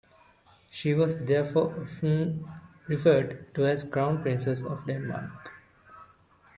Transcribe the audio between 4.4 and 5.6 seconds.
of Denmark.